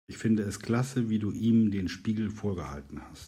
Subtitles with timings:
[0.07, 3.19] Ich fand es klasse, wie du ihm den Spiegel vorgehalten hast.